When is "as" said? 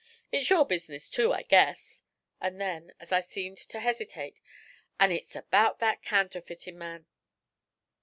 2.99-3.11